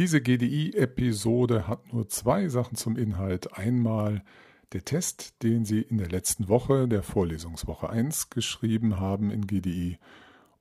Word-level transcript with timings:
Diese 0.00 0.20
GDI-Episode 0.22 1.68
hat 1.68 1.92
nur 1.92 2.08
zwei 2.08 2.48
Sachen 2.48 2.74
zum 2.74 2.96
Inhalt. 2.96 3.58
Einmal 3.58 4.24
der 4.72 4.82
Test, 4.82 5.42
den 5.42 5.66
Sie 5.66 5.82
in 5.82 5.98
der 5.98 6.08
letzten 6.08 6.48
Woche, 6.48 6.88
der 6.88 7.02
Vorlesungswoche 7.02 7.90
1, 7.90 8.30
geschrieben 8.30 8.98
haben 8.98 9.30
in 9.30 9.46
GDI. 9.46 9.98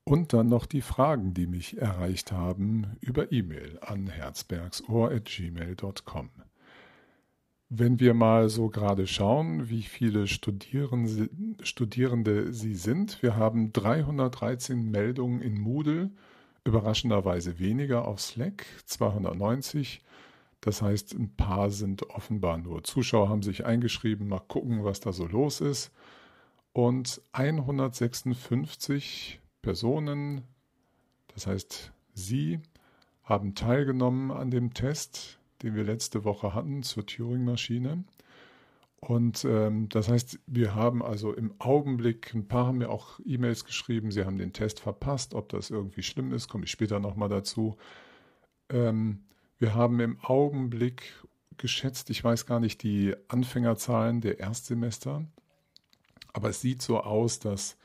Und 0.04 0.34
dann 0.34 0.50
noch 0.50 0.66
die 0.66 0.82
Fragen, 0.82 1.34
die 1.34 1.48
mich 1.48 1.78
erreicht 1.78 2.34
haben 2.34 2.98
über 3.00 3.32
E-Mail 3.32 3.80
an 3.80 4.08
herzbergsohr.gmail.com. 4.08 6.30
Wenn 7.70 8.02
wir 8.02 8.14
mal 8.14 8.50
so 8.50 8.68
gerade 8.68 9.08
schauen, 9.08 9.70
wie 9.70 9.84
viele 9.84 10.28
Studierende, 10.28 11.30
Studierende 11.64 12.52
Sie 12.52 12.76
sind, 12.76 13.24
wir 13.24 13.38
haben 13.38 13.72
313 13.72 14.92
Meldungen 14.92 15.42
in 15.42 15.58
Moodle 15.58 16.12
überraschenderweise 16.70 17.60
weniger 17.60 18.08
auf 18.08 18.22
Slack, 18.22 18.66
290. 18.86 20.02
Das 20.62 20.82
heißt, 20.82 21.14
ein 21.14 21.36
paar 21.36 21.72
sind 21.72 22.10
offenbar 22.10 22.58
nur 22.58 22.84
Zuschauer, 22.84 23.30
haben 23.30 23.44
sich 23.44 23.66
eingeschrieben, 23.66 24.28
mal 24.28 24.40
gucken, 24.40 24.84
was 24.84 25.00
da 25.00 25.12
so 25.12 25.26
los 25.26 25.62
ist. 25.62 25.92
Und 26.72 27.22
156 27.32 29.40
Personen, 29.62 30.44
das 31.34 31.48
heißt 31.48 31.92
Sie, 32.14 32.60
haben 33.24 33.56
teilgenommen 33.56 34.32
an 34.32 34.52
dem 34.52 34.74
Test, 34.74 35.40
den 35.64 35.76
wir 35.76 35.84
letzte 35.84 36.24
Woche 36.24 36.54
hatten 36.54 36.84
zur 36.84 37.06
Turing-Maschine. 37.06 38.04
Und 39.00 39.46
ähm, 39.46 39.88
das 39.90 40.10
heißt, 40.10 40.40
wir 40.46 40.76
haben 40.76 41.02
also 41.02 41.34
im 41.34 41.54
Augenblick, 41.60 42.34
ein 42.34 42.48
paar 42.48 42.68
haben 42.68 42.80
mir 42.80 42.90
auch 42.90 43.20
E-Mails 43.26 43.64
geschrieben, 43.64 44.12
sie 44.12 44.26
haben 44.26 44.38
den 44.38 44.52
Test 44.52 44.82
verpasst, 44.82 45.34
ob 45.34 45.50
das 45.50 45.70
irgendwie 45.70 46.04
schlimm 46.04 46.34
ist, 46.34 46.50
komme 46.50 46.66
ich 46.66 46.72
später 46.72 47.00
nochmal 47.00 47.30
dazu. 47.30 47.78
Ähm, 48.70 49.24
wir 49.58 49.74
haben 49.74 50.00
im 50.02 50.20
Augenblick 50.20 51.14
geschätzt, 51.58 52.10
ich 52.10 52.24
weiß 52.24 52.46
gar 52.46 52.60
nicht 52.60 52.84
die 52.84 53.16
Anfängerzahlen 53.30 54.22
der 54.22 54.40
Erstsemester, 54.40 55.26
aber 56.34 56.50
es 56.50 56.62
sieht 56.62 56.82
so 56.82 57.00
aus, 57.00 57.40
dass 57.40 57.78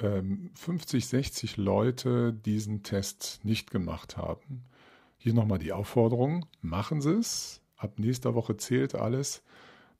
ähm, 0.00 0.50
50, 0.54 1.06
60 1.06 1.56
Leute 1.58 2.32
diesen 2.32 2.82
Test 2.82 3.40
nicht 3.44 3.70
gemacht 3.70 4.16
haben. 4.16 4.64
Hier 5.18 5.34
nochmal 5.34 5.58
die 5.58 5.72
Aufforderung, 5.72 6.46
machen 6.60 7.00
Sie 7.00 7.12
es. 7.12 7.62
Ab 7.76 7.98
nächster 7.98 8.34
Woche 8.34 8.56
zählt 8.56 8.94
alles. 8.94 9.42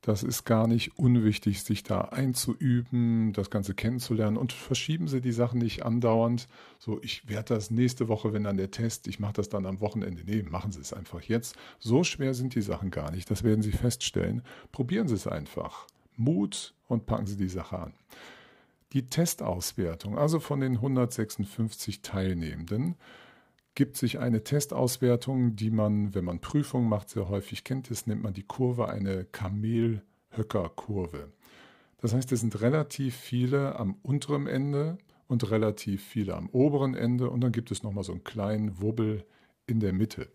Das 0.07 0.23
ist 0.23 0.45
gar 0.45 0.69
nicht 0.69 0.97
unwichtig, 1.01 1.65
sich 1.65 1.83
da 1.83 2.03
einzuüben, 2.03 3.33
das 3.33 3.51
Ganze 3.51 3.75
kennenzulernen 3.75 4.37
und 4.37 4.53
verschieben 4.53 5.09
Sie 5.09 5.21
die 5.21 5.33
Sachen 5.33 5.59
nicht 5.59 5.85
andauernd. 5.85 6.47
So, 6.79 7.03
ich 7.03 7.29
werde 7.29 7.55
das 7.55 7.73
nächste 7.73 8.07
Woche, 8.07 8.33
wenn 8.33 8.45
dann 8.45 8.57
der 8.57 8.71
Test, 8.71 9.09
ich 9.09 9.19
mache 9.19 9.33
das 9.33 9.49
dann 9.49 9.67
am 9.67 9.81
Wochenende. 9.81 10.23
Nee, 10.25 10.45
machen 10.45 10.71
Sie 10.71 10.81
es 10.81 10.93
einfach 10.93 11.23
jetzt. 11.23 11.57
So 11.81 12.05
schwer 12.05 12.35
sind 12.35 12.55
die 12.55 12.63
Sachen 12.63 12.93
gar 12.93 13.11
nicht, 13.11 13.29
das 13.33 13.43
werden 13.43 13.63
Sie 13.63 13.73
feststellen. 13.73 14.43
Probieren 14.71 15.09
Sie 15.09 15.17
es 15.17 15.27
einfach. 15.27 15.89
Mut 16.15 16.73
und 16.87 17.07
packen 17.07 17.27
Sie 17.27 17.37
die 17.37 17.49
Sache 17.49 17.77
an. 17.77 17.93
Die 18.93 19.09
Testauswertung, 19.09 20.17
also 20.17 20.39
von 20.39 20.61
den 20.61 20.75
156 20.75 22.03
Teilnehmenden, 22.03 22.95
gibt 23.77 23.97
sich 23.97 24.19
eine 24.19 24.43
Testauswertung, 24.43 25.55
die 25.55 25.71
man, 25.71 26.13
wenn 26.15 26.25
man 26.25 26.41
Prüfungen 26.41 26.89
macht, 26.89 27.11
sehr 27.11 27.29
häufig 27.29 27.63
kennt. 27.63 27.89
Das 27.91 28.09
nennt 28.09 28.23
man 28.23 28.33
die 28.33 28.43
Kurve 28.43 28.89
eine 28.89 29.27
Kamel-Höcker-Kurve. 29.27 31.31
Das 31.99 32.15
heißt, 32.15 32.33
es 32.33 32.41
sind 32.41 32.61
relativ 32.63 33.15
viele 33.15 33.79
am 33.79 33.95
unteren 34.03 34.49
Ende 34.49 34.97
und 35.29 35.51
relativ 35.51 36.03
viele 36.03 36.35
am 36.35 36.49
oberen 36.51 36.95
Ende 36.95 37.29
und 37.31 37.43
dann 37.43 37.53
gibt 37.53 37.71
es 37.71 37.83
nochmal 37.83 38.05
so 38.05 38.13
einen 38.13 38.25
kleinen 38.25 38.81
Wubbel 38.81 39.27
in 39.67 39.81
der 39.81 39.93
Mitte. 39.93 40.31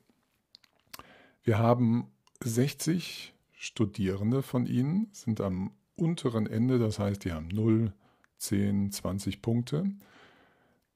Wir 1.43 1.57
haben 1.57 2.11
60 2.43 3.33
Studierende 3.53 4.43
von 4.43 4.67
ihnen, 4.67 5.09
sind 5.13 5.41
am 5.41 5.71
unteren 5.95 6.45
Ende, 6.45 6.77
das 6.77 6.99
heißt, 6.99 7.25
die 7.25 7.31
haben 7.31 7.47
0, 7.47 7.91
10, 8.37 8.91
20 8.91 9.41
Punkte. 9.41 9.85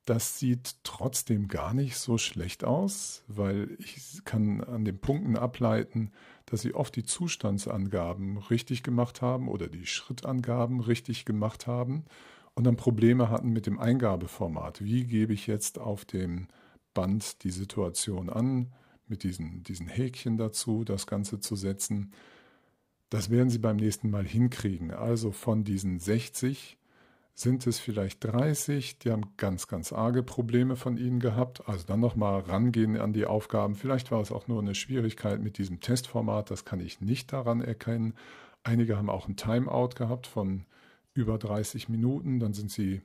Das 0.05 0.37
sieht 0.37 0.75
trotzdem 0.83 1.47
gar 1.47 1.73
nicht 1.73 1.97
so 1.97 2.17
schlecht 2.17 2.63
aus, 2.63 3.23
weil 3.27 3.75
ich 3.79 4.23
kann 4.23 4.63
an 4.63 4.85
den 4.85 4.99
Punkten 4.99 5.35
ableiten, 5.35 6.11
dass 6.45 6.61
sie 6.61 6.75
oft 6.75 6.95
die 6.95 7.03
Zustandsangaben 7.03 8.37
richtig 8.37 8.83
gemacht 8.83 9.21
haben 9.23 9.47
oder 9.47 9.67
die 9.67 9.87
Schrittangaben 9.87 10.79
richtig 10.79 11.25
gemacht 11.25 11.65
haben 11.65 12.05
und 12.53 12.65
dann 12.65 12.77
Probleme 12.77 13.29
hatten 13.29 13.49
mit 13.49 13.65
dem 13.65 13.79
Eingabeformat. 13.79 14.83
Wie 14.83 15.05
gebe 15.05 15.33
ich 15.33 15.47
jetzt 15.47 15.79
auf 15.79 16.05
dem 16.05 16.47
Band 16.93 17.43
die 17.43 17.51
Situation 17.51 18.29
an, 18.29 18.71
mit 19.07 19.23
diesen, 19.23 19.63
diesen 19.63 19.87
Häkchen 19.87 20.37
dazu, 20.37 20.83
das 20.83 21.07
Ganze 21.07 21.39
zu 21.39 21.55
setzen. 21.55 22.11
Das 23.09 23.29
werden 23.29 23.49
Sie 23.49 23.59
beim 23.59 23.75
nächsten 23.77 24.09
Mal 24.09 24.25
hinkriegen. 24.25 24.91
Also 24.91 25.31
von 25.31 25.63
diesen 25.63 25.99
60 25.99 26.77
sind 27.35 27.67
es 27.67 27.79
vielleicht 27.79 28.23
30, 28.23 28.99
die 28.99 29.11
haben 29.11 29.35
ganz, 29.35 29.67
ganz 29.67 29.91
arge 29.91 30.23
Probleme 30.23 30.77
von 30.77 30.97
Ihnen 30.97 31.19
gehabt. 31.19 31.67
Also 31.67 31.85
dann 31.85 31.99
nochmal 31.99 32.39
rangehen 32.39 32.97
an 32.97 33.11
die 33.11 33.25
Aufgaben. 33.25 33.75
Vielleicht 33.75 34.09
war 34.09 34.21
es 34.21 34.31
auch 34.31 34.47
nur 34.47 34.61
eine 34.61 34.73
Schwierigkeit 34.73 35.41
mit 35.41 35.57
diesem 35.57 35.81
Testformat, 35.81 36.49
das 36.49 36.63
kann 36.63 36.79
ich 36.79 37.01
nicht 37.01 37.33
daran 37.33 37.59
erkennen. 37.59 38.15
Einige 38.63 38.97
haben 38.97 39.09
auch 39.09 39.27
ein 39.27 39.35
Timeout 39.35 39.89
gehabt 39.95 40.27
von 40.27 40.65
über 41.13 41.37
30 41.37 41.89
Minuten, 41.89 42.39
dann 42.39 42.53
sind 42.53 42.71
sie 42.71 43.01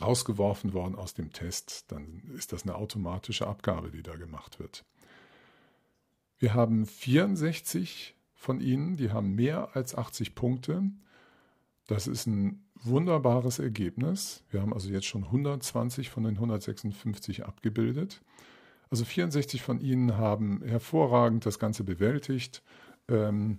rausgeworfen 0.00 0.72
worden 0.72 0.96
aus 0.96 1.14
dem 1.14 1.32
Test. 1.32 1.90
Dann 1.92 2.22
ist 2.36 2.52
das 2.52 2.64
eine 2.64 2.74
automatische 2.74 3.46
Abgabe, 3.46 3.90
die 3.90 4.02
da 4.02 4.16
gemacht 4.16 4.58
wird. 4.58 4.84
Wir 6.40 6.54
haben 6.54 6.86
64 6.86 8.16
von 8.34 8.60
Ihnen, 8.60 8.96
die 8.96 9.10
haben 9.10 9.34
mehr 9.34 9.76
als 9.76 9.96
80 9.96 10.34
Punkte. 10.34 10.82
Das 11.86 12.06
ist 12.06 12.26
ein 12.26 12.67
wunderbares 12.82 13.58
Ergebnis. 13.58 14.44
Wir 14.50 14.62
haben 14.62 14.72
also 14.72 14.88
jetzt 14.90 15.06
schon 15.06 15.24
120 15.24 16.10
von 16.10 16.24
den 16.24 16.34
156 16.34 17.44
abgebildet. 17.44 18.22
Also 18.90 19.04
64 19.04 19.62
von 19.62 19.80
Ihnen 19.80 20.16
haben 20.16 20.62
hervorragend 20.64 21.44
das 21.44 21.58
Ganze 21.58 21.84
bewältigt. 21.84 22.62
Ähm, 23.08 23.58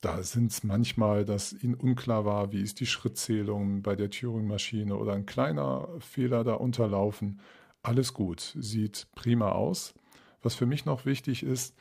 da 0.00 0.22
sind 0.22 0.50
es 0.50 0.64
manchmal, 0.64 1.24
dass 1.24 1.52
Ihnen 1.52 1.74
unklar 1.74 2.24
war, 2.24 2.52
wie 2.52 2.62
ist 2.62 2.80
die 2.80 2.86
Schrittzählung 2.86 3.82
bei 3.82 3.96
der 3.96 4.10
Turing-Maschine 4.10 4.96
oder 4.96 5.12
ein 5.12 5.26
kleiner 5.26 5.88
Fehler 5.98 6.44
da 6.44 6.54
unterlaufen. 6.54 7.40
Alles 7.82 8.14
gut, 8.14 8.56
sieht 8.58 9.08
prima 9.14 9.52
aus. 9.52 9.94
Was 10.42 10.54
für 10.54 10.66
mich 10.66 10.86
noch 10.86 11.04
wichtig 11.04 11.42
ist, 11.42 11.74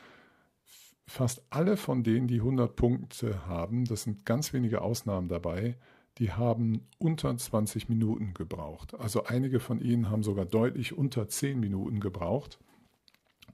fast 1.07 1.41
alle 1.49 1.77
von 1.77 2.03
denen, 2.03 2.27
die 2.27 2.39
100 2.39 2.75
Punkte 2.75 3.47
haben, 3.47 3.85
das 3.85 4.03
sind 4.03 4.25
ganz 4.25 4.53
wenige 4.53 4.81
Ausnahmen 4.81 5.27
dabei, 5.27 5.77
die 6.19 6.33
haben 6.33 6.87
unter 6.97 7.35
20 7.35 7.87
Minuten 7.87 8.33
gebraucht. 8.33 8.93
Also 8.99 9.23
einige 9.23 9.59
von 9.59 9.79
ihnen 9.79 10.09
haben 10.09 10.23
sogar 10.23 10.45
deutlich 10.45 10.97
unter 10.97 11.27
10 11.29 11.59
Minuten 11.59 11.99
gebraucht. 12.01 12.59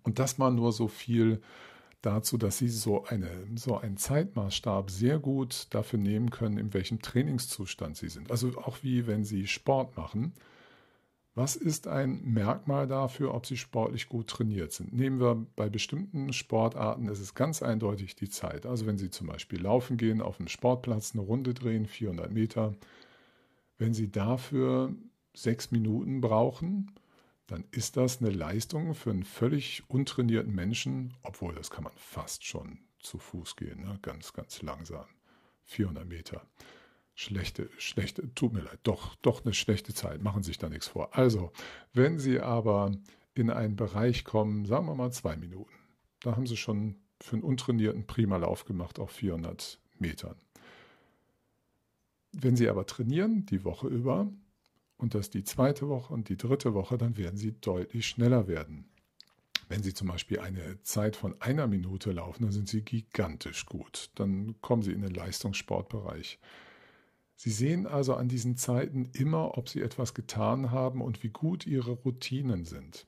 Und 0.03 0.19
das 0.19 0.37
mal 0.37 0.51
nur 0.51 0.71
so 0.71 0.87
viel 0.87 1.41
dazu, 2.01 2.37
dass 2.37 2.57
sie 2.57 2.69
so, 2.69 3.05
eine, 3.05 3.29
so 3.55 3.77
einen 3.77 3.97
Zeitmaßstab 3.97 4.89
sehr 4.91 5.19
gut 5.19 5.67
dafür 5.71 5.99
nehmen 5.99 6.29
können, 6.29 6.57
in 6.57 6.73
welchem 6.73 7.01
Trainingszustand 7.01 7.97
sie 7.97 8.09
sind. 8.09 8.31
Also 8.31 8.57
auch 8.57 8.79
wie 8.81 9.07
wenn 9.07 9.23
sie 9.23 9.47
Sport 9.47 9.95
machen. 9.97 10.33
Was 11.37 11.57
ist 11.57 11.87
ein 11.87 12.21
Merkmal 12.23 12.87
dafür, 12.87 13.33
ob 13.33 13.45
sie 13.45 13.57
sportlich 13.57 14.07
gut 14.07 14.27
trainiert 14.27 14.71
sind? 14.71 14.93
Nehmen 14.93 15.19
wir 15.19 15.45
bei 15.57 15.69
bestimmten 15.69 16.31
Sportarten, 16.31 17.09
ist 17.09 17.19
es 17.19 17.35
ganz 17.35 17.61
eindeutig 17.61 18.15
die 18.15 18.29
Zeit. 18.29 18.65
Also 18.65 18.85
wenn 18.85 18.97
Sie 18.97 19.09
zum 19.09 19.27
Beispiel 19.27 19.61
laufen 19.61 19.97
gehen, 19.97 20.21
auf 20.21 20.39
einem 20.39 20.47
Sportplatz 20.47 21.11
eine 21.13 21.23
Runde 21.23 21.53
drehen, 21.53 21.87
400 21.87 22.31
Meter, 22.31 22.73
wenn 23.77 23.93
Sie 23.93 24.09
dafür 24.09 24.95
sechs 25.33 25.71
Minuten 25.71 26.21
brauchen, 26.21 26.91
dann 27.47 27.65
ist 27.71 27.97
das 27.97 28.21
eine 28.21 28.31
Leistung 28.31 28.95
für 28.95 29.11
einen 29.11 29.25
völlig 29.25 29.83
untrainierten 29.89 30.55
Menschen, 30.55 31.13
obwohl 31.21 31.53
das 31.53 31.69
kann 31.69 31.83
man 31.83 31.93
fast 31.97 32.45
schon 32.45 32.79
zu 32.99 33.19
Fuß 33.19 33.57
gehen, 33.57 33.81
ne? 33.81 33.99
ganz, 34.01 34.31
ganz 34.31 34.61
langsam. 34.61 35.05
400 35.65 36.07
Meter 36.07 36.47
schlechte, 37.15 37.69
schlechte, 37.77 38.33
tut 38.35 38.53
mir 38.53 38.61
leid, 38.61 38.79
doch, 38.83 39.15
doch 39.15 39.43
eine 39.43 39.53
schlechte 39.53 39.93
Zeit, 39.93 40.21
machen 40.21 40.43
Sie 40.43 40.47
sich 40.47 40.57
da 40.57 40.69
nichts 40.69 40.89
vor. 40.89 41.17
Also, 41.17 41.51
wenn 41.93 42.19
Sie 42.19 42.39
aber 42.39 42.91
in 43.33 43.49
einen 43.49 43.75
Bereich 43.75 44.23
kommen, 44.23 44.65
sagen 44.65 44.85
wir 44.85 44.95
mal 44.95 45.11
zwei 45.11 45.35
Minuten, 45.37 45.73
da 46.21 46.35
haben 46.35 46.45
Sie 46.45 46.57
schon 46.57 46.97
für 47.21 47.37
einen 47.37 47.43
untrainierten 47.43 48.05
prima 48.05 48.37
Lauf 48.37 48.65
gemacht 48.65 48.99
auf 48.99 49.11
400 49.11 49.79
Metern. 49.97 50.35
Wenn 52.33 52.57
Sie 52.57 52.69
aber 52.69 52.85
trainieren, 52.85 53.45
die 53.45 53.63
Woche 53.63 53.87
über, 53.87 54.29
und 54.97 55.13
das 55.13 55.29
die 55.29 55.43
zweite 55.43 55.87
Woche 55.87 56.13
und 56.13 56.29
die 56.29 56.37
dritte 56.37 56.73
Woche, 56.73 56.97
dann 56.97 57.17
werden 57.17 57.37
Sie 57.37 57.53
deutlich 57.53 58.07
schneller 58.07 58.47
werden. 58.47 58.89
Wenn 59.67 59.83
Sie 59.83 59.93
zum 59.93 60.09
Beispiel 60.09 60.39
eine 60.39 60.81
Zeit 60.83 61.15
von 61.15 61.39
einer 61.41 61.67
Minute 61.67 62.11
laufen, 62.11 62.43
dann 62.43 62.51
sind 62.51 62.69
Sie 62.69 62.81
gigantisch 62.81 63.65
gut. 63.65 64.11
Dann 64.15 64.55
kommen 64.61 64.83
Sie 64.83 64.91
in 64.91 65.01
den 65.01 65.13
Leistungssportbereich. 65.13 66.39
Sie 67.35 67.51
sehen 67.51 67.85
also 67.85 68.15
an 68.15 68.29
diesen 68.29 68.55
Zeiten 68.55 69.09
immer, 69.13 69.57
ob 69.57 69.69
Sie 69.69 69.81
etwas 69.81 70.13
getan 70.13 70.71
haben 70.71 71.01
und 71.01 71.23
wie 71.23 71.29
gut 71.29 71.67
Ihre 71.67 71.91
Routinen 71.91 72.65
sind. 72.65 73.05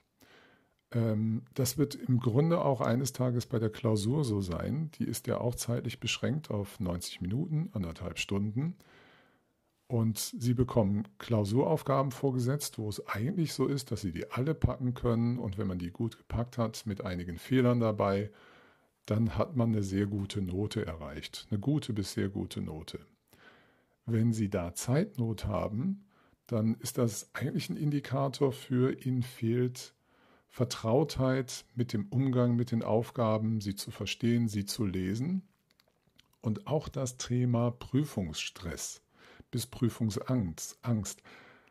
Ähm, 0.92 1.44
das 1.54 1.78
wird 1.78 1.96
im 1.96 2.20
Grunde 2.20 2.62
auch 2.62 2.82
eines 2.82 3.14
Tages 3.14 3.46
bei 3.46 3.60
der 3.60 3.70
Klausur 3.70 4.24
so 4.24 4.42
sein. 4.42 4.92
Die 5.00 5.06
ist 5.06 5.28
ja 5.28 5.40
auch 5.40 5.56
zeitlich 5.56 6.00
beschränkt 6.00 6.52
auf 6.52 6.80
90 6.80 7.22
Minuten, 7.22 7.70
anderthalb 7.74 8.20
Stunden. 8.20 8.76
Und 9.88 10.18
Sie 10.18 10.54
bekommen 10.54 11.08
Klausuraufgaben 11.18 12.12
vorgesetzt, 12.12 12.78
wo 12.78 12.90
es 12.90 13.06
eigentlich 13.08 13.54
so 13.54 13.68
ist, 13.68 13.92
dass 13.92 14.02
Sie 14.02 14.12
die 14.12 14.30
alle 14.32 14.54
packen 14.54 14.94
können. 14.94 15.40
Und 15.40 15.58
wenn 15.58 15.68
man 15.68 15.80
die 15.80 15.92
gut 15.92 16.18
gepackt 16.18 16.58
hat, 16.58 16.86
mit 16.86 17.04
einigen 17.06 17.38
Fehlern 17.38 17.80
dabei, 17.80 18.30
dann 19.06 19.38
hat 19.38 19.56
man 19.56 19.70
eine 19.70 19.84
sehr 19.84 20.06
gute 20.06 20.42
Note 20.42 20.86
erreicht. 20.86 21.48
Eine 21.50 21.60
gute 21.62 21.94
bis 21.94 22.14
sehr 22.14 22.28
gute 22.28 22.62
Note. 22.62 23.00
Wenn 24.08 24.34
Sie 24.34 24.50
da 24.50 24.74
Zeitnot 24.74 25.46
haben, 25.46 26.06
dann 26.48 26.76
ist 26.76 26.98
das 26.98 27.30
eigentlich 27.34 27.70
ein 27.70 27.78
Indikator 27.78 28.52
für 28.52 29.06
Ihnen 29.06 29.22
fehlt 29.22 29.94
Vertrautheit 30.50 31.66
mit 31.76 31.94
dem 31.94 32.08
Umgang 32.08 32.56
mit 32.56 32.72
den 32.72 32.82
Aufgaben, 32.82 33.62
sie 33.62 33.76
zu 33.76 33.92
verstehen, 33.92 34.48
sie 34.48 34.66
zu 34.66 34.86
lesen. 34.86 35.44
Und 36.42 36.66
auch 36.66 36.88
das 36.90 37.18
Thema 37.18 37.70
Prüfungsstress 37.70 39.02
bis 39.52 39.68
Prüfungsangst 39.68 40.80
Angst, 40.82 41.22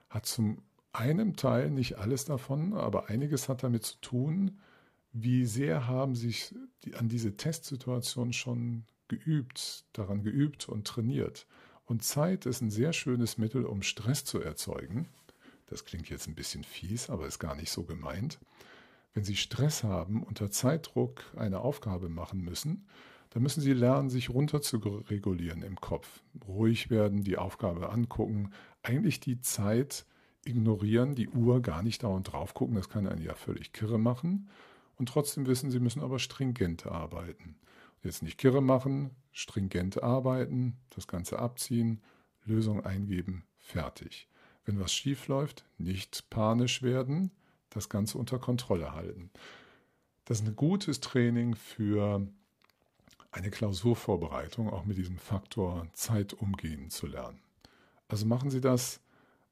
hat 0.09 0.27
zum 0.27 0.63
einen 0.93 1.35
Teil 1.35 1.71
nicht 1.71 1.99
alles 1.99 2.27
davon, 2.27 2.75
aber 2.75 3.09
einiges 3.09 3.49
hat 3.49 3.63
damit 3.63 3.85
zu 3.85 4.01
tun, 4.01 4.61
wie 5.13 5.47
sehr 5.47 5.89
haben 5.89 6.15
sich 6.15 6.55
die, 6.85 6.95
an 6.95 7.09
diese 7.09 7.37
Testsituation 7.37 8.33
schon 8.33 8.85
geübt, 9.09 9.85
daran 9.95 10.23
geübt 10.23 10.69
und 10.69 10.87
trainiert. 10.87 11.47
Und 11.87 12.03
Zeit 12.05 12.47
ist 12.47 12.61
ein 12.61 12.71
sehr 12.71 12.93
schönes 12.93 13.39
Mittel, 13.39 13.65
um 13.65 13.83
Stress 13.83 14.25
zu 14.25 14.41
erzeugen. 14.41 15.09
Das 15.67 15.85
klingt 15.85 16.09
jetzt 16.09 16.27
ein 16.29 16.35
bisschen 16.35 16.65
fies, 16.65 17.09
aber 17.11 17.27
ist 17.27 17.39
gar 17.39 17.55
nicht 17.55 17.71
so 17.71 17.85
gemeint. 17.85 18.39
Wenn 19.15 19.25
Sie 19.25 19.37
Stress 19.37 19.83
haben, 19.83 20.23
unter 20.23 20.51
Zeitdruck 20.51 21.25
eine 21.37 21.61
Aufgabe 21.61 22.09
machen 22.09 22.43
müssen, 22.43 22.87
dann 23.31 23.43
müssen 23.43 23.61
Sie 23.61 23.73
lernen, 23.73 24.11
sich 24.11 24.31
runter 24.31 24.61
zu 24.63 24.79
regulieren 24.79 25.63
im 25.63 25.81
Kopf. 25.81 26.23
Ruhig 26.47 26.91
werden, 26.91 27.23
die 27.23 27.39
Aufgabe 27.39 27.91
angucken, 27.91 28.51
eigentlich 28.83 29.21
die 29.21 29.41
Zeit 29.41 30.07
ignorieren, 30.45 31.15
die 31.15 31.29
Uhr 31.29 31.63
gar 31.63 31.83
nicht 31.83 32.03
dauernd 32.03 32.33
drauf 32.33 32.55
gucken, 32.55 32.77
das 32.77 32.89
kann 32.89 33.07
einen 33.07 33.23
ja 33.23 33.35
völlig 33.35 33.73
kirre 33.73 33.99
machen. 33.99 34.49
Und 34.97 35.09
trotzdem 35.09 35.47
wissen, 35.47 35.71
Sie 35.71 35.81
müssen 35.81 36.03
aber 36.03 36.19
stringent 36.19 36.87
arbeiten. 36.87 37.57
Jetzt 38.07 38.23
nicht 38.23 38.39
kirre 38.39 38.63
machen, 38.63 39.11
stringent 39.33 40.03
arbeiten, 40.03 40.77
das 40.91 41.09
Ganze 41.09 41.41
abziehen, 41.41 42.01
Lösung 42.45 42.85
eingeben, 42.85 43.45
fertig. 43.59 44.29
Wenn 44.65 44.79
was 44.79 44.93
schief 44.93 45.27
läuft, 45.27 45.65
nicht 45.77 46.31
panisch 46.31 46.83
werden, 46.83 47.33
das 47.69 47.89
Ganze 47.89 48.19
unter 48.19 48.39
Kontrolle 48.39 48.93
halten. 48.93 49.31
Das 50.25 50.41
ist 50.41 50.47
ein 50.47 50.55
gutes 50.55 51.01
Training 51.01 51.57
für 51.57 52.27
eine 53.33 53.51
Klausurvorbereitung 53.51 54.71
auch 54.71 54.85
mit 54.85 54.97
diesem 54.97 55.19
Faktor 55.19 55.89
Zeit 55.93 56.33
umgehen 56.33 56.91
zu 56.91 57.07
lernen. 57.07 57.41
Also 58.09 58.25
machen 58.25 58.51
Sie 58.51 58.61
das, 58.61 59.01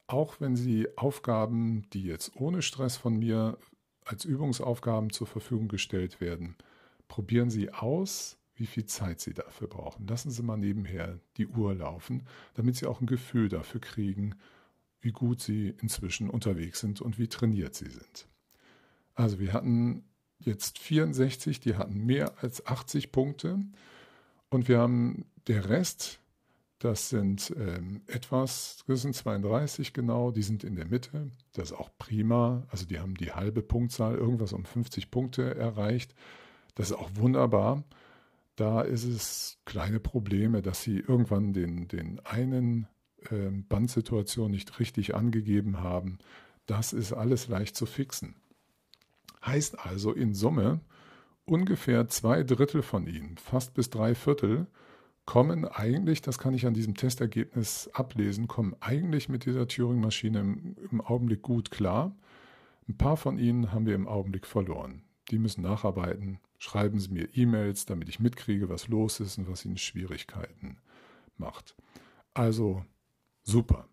auch 0.07 0.41
wenn 0.41 0.55
Sie 0.55 0.87
Aufgaben, 0.97 1.89
die 1.93 2.05
jetzt 2.05 2.37
ohne 2.37 2.63
Stress 2.63 2.97
von 2.97 3.19
mir 3.19 3.59
als 4.05 4.25
Übungsaufgaben 4.25 5.11
zur 5.11 5.27
Verfügung 5.27 5.67
gestellt 5.67 6.21
werden, 6.21 6.57
probieren 7.09 7.51
Sie 7.51 7.73
aus, 7.73 8.39
wie 8.57 8.67
viel 8.67 8.87
Zeit 8.87 9.21
Sie 9.21 9.35
dafür 9.35 9.69
brauchen. 9.69 10.07
Lassen 10.07 10.31
Sie 10.31 10.43
mal 10.43 10.57
nebenher 10.57 11.19
die 11.37 11.47
Uhr 11.47 11.75
laufen, 11.75 12.27
damit 12.55 12.77
Sie 12.77 12.87
auch 12.87 13.01
ein 13.01 13.07
Gefühl 13.07 13.49
dafür 13.49 13.81
kriegen, 13.81 14.37
wie 15.01 15.13
gut 15.13 15.41
Sie 15.41 15.75
inzwischen 15.81 16.31
unterwegs 16.31 16.81
sind 16.81 17.01
und 17.01 17.19
wie 17.19 17.29
trainiert 17.29 17.75
Sie 17.75 17.91
sind. 17.91 18.29
Also 19.15 19.39
wir 19.39 19.53
hatten 19.53 20.05
jetzt 20.39 20.79
64, 20.79 21.61
die 21.61 21.77
hatten 21.77 22.05
mehr 22.05 22.35
als 22.43 22.67
80 22.67 23.13
Punkte. 23.13 23.61
Und 24.51 24.69
wir 24.69 24.79
haben 24.79 25.25
der 25.47 25.69
Rest, 25.69 26.21
das 26.79 27.09
sind 27.09 27.53
ähm, 27.57 28.03
etwas, 28.07 28.85
das 28.87 29.03
sind 29.03 29.15
32 29.15 29.93
genau, 29.93 30.31
die 30.31 30.43
sind 30.43 30.65
in 30.65 30.77
der 30.77 30.87
Mitte. 30.87 31.31
Das 31.55 31.71
ist 31.71 31.79
auch 31.79 31.91
prima. 31.99 32.67
Also 32.71 32.87
die 32.87 32.99
haben 32.99 33.15
die 33.15 33.33
halbe 33.33 33.63
Punktzahl, 33.63 34.17
irgendwas 34.17 34.53
um 34.53 34.65
50 34.65 35.11
Punkte 35.11 35.55
erreicht. 35.55 36.15
Das 36.75 36.91
ist 36.91 36.97
auch 36.97 37.11
wunderbar. 37.15 37.85
Da 38.57 38.83
ist 38.83 39.05
es 39.05 39.59
kleine 39.65 40.01
Probleme, 40.01 40.63
dass 40.63 40.83
sie 40.83 40.99
irgendwann 40.99 41.53
den, 41.53 41.89
den 41.89 42.21
einen 42.21 42.87
äh, 43.31 43.51
Bandsituation 43.51 44.51
nicht 44.51 44.79
richtig 44.79 45.15
angegeben 45.15 45.81
haben. 45.81 46.19
Das 46.67 46.93
ist 46.93 47.13
alles 47.13 47.49
leicht 47.49 47.77
zu 47.77 47.87
fixen. 47.87 48.37
Heißt 49.45 49.79
also 49.79 50.13
in 50.13 50.35
Summe, 50.35 50.81
ungefähr 51.45 52.09
zwei 52.09 52.43
Drittel 52.43 52.83
von 52.83 53.07
ihnen, 53.07 53.37
fast 53.37 53.75
bis 53.75 53.91
drei 53.91 54.15
Viertel, 54.15 54.67
kommen 55.27 55.65
eigentlich, 55.65 56.23
das 56.23 56.39
kann 56.39 56.55
ich 56.55 56.67
an 56.67 56.75
diesem 56.75 56.95
Testergebnis 56.95 57.89
ablesen, 57.93 58.47
kommen 58.49 58.77
eigentlich 58.81 59.29
mit 59.29 59.47
dieser 59.47 59.67
Turing-Maschine 59.67 60.41
im, 60.41 60.77
im, 60.91 61.01
Augenblick 61.01 61.43
gut 61.43 61.71
klar. 61.71 62.15
Ein 62.89 62.97
paar 62.97 63.17
von 63.17 63.39
ihnen 63.39 63.73
haben 63.73 63.87
wir 63.87 63.95
im 63.95 64.07
Augenblick 64.07 64.47
verloren. 64.47 65.03
Die 65.31 65.39
müssen 65.39 65.63
nacharbeiten. 65.63 66.39
Schreiben 66.59 66.99
Sie 66.99 67.11
mir 67.11 67.29
E-Mails, 67.35 67.87
damit 67.87 68.09
ich 68.09 68.21
mitkriege, 68.21 68.69
was 68.69 68.89
los 68.89 69.21
ist 69.21 69.39
und 69.39 69.49
was 69.49 69.65
ihnen 69.65 69.79
Schwierigkeiten 69.79 70.79
macht. 71.37 71.75
Also 72.35 72.85
super. 73.43 73.89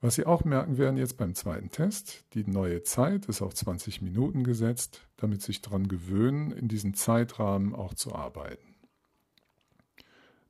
Was 0.00 0.16
Sie 0.16 0.26
auch 0.26 0.44
merken 0.44 0.76
werden 0.76 0.98
jetzt 0.98 1.16
beim 1.16 1.34
zweiten 1.34 1.70
Test, 1.70 2.26
die 2.34 2.44
neue 2.44 2.82
Zeit 2.82 3.24
ist 3.24 3.40
auf 3.40 3.54
20 3.54 4.02
Minuten 4.02 4.44
gesetzt, 4.44 5.00
damit 5.16 5.40
Sie 5.40 5.46
sich 5.46 5.62
daran 5.62 5.88
gewöhnen, 5.88 6.50
in 6.50 6.68
diesem 6.68 6.92
Zeitrahmen 6.92 7.74
auch 7.74 7.94
zu 7.94 8.14
arbeiten. 8.14 8.74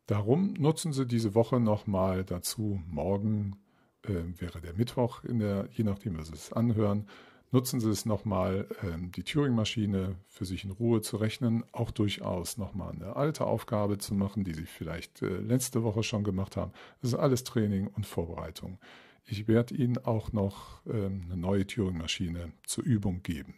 Darum 0.06 0.54
nutzen 0.54 0.92
Sie 0.92 1.06
diese 1.06 1.34
Woche 1.34 1.60
nochmal 1.60 2.24
dazu, 2.24 2.82
morgen 2.88 3.56
äh, 4.02 4.24
wäre 4.38 4.60
der 4.60 4.74
Mittwoch, 4.74 5.22
der, 5.24 5.68
je 5.70 5.84
nachdem, 5.84 6.18
was 6.18 6.28
Sie 6.28 6.34
es 6.34 6.52
anhören, 6.52 7.06
nutzen 7.54 7.78
Sie 7.78 7.88
es 7.88 8.04
nochmal, 8.04 8.66
äh, 8.82 8.98
die 9.16 9.22
Turing-Maschine 9.22 10.16
für 10.28 10.44
sich 10.44 10.64
in 10.64 10.72
Ruhe 10.72 11.00
zu 11.00 11.16
rechnen, 11.16 11.64
auch 11.72 11.92
durchaus 11.92 12.58
nochmal 12.58 12.92
eine 12.92 13.14
alte 13.16 13.46
Aufgabe 13.46 13.96
zu 13.96 14.12
machen, 14.12 14.42
die 14.44 14.52
Sie 14.52 14.66
vielleicht 14.66 15.22
äh, 15.22 15.38
letzte 15.38 15.84
Woche 15.84 16.02
schon 16.02 16.24
gemacht 16.24 16.56
haben. 16.56 16.72
Das 17.00 17.12
ist 17.12 17.18
alles 17.18 17.44
Training 17.44 17.86
und 17.86 18.06
Vorbereitung. 18.06 18.78
Ich 19.24 19.46
werde 19.46 19.74
Ihnen 19.74 19.98
auch 20.04 20.32
noch 20.32 20.84
ähm, 20.86 21.22
eine 21.26 21.36
neue 21.36 21.66
Turing-Maschine 21.66 22.52
zur 22.66 22.84
Übung 22.84 23.22
geben. 23.22 23.54